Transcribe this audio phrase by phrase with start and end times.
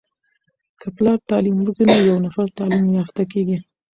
[0.79, 3.57] که پلار تعليم وکړی نو یو نفر تعليم يافته کیږي.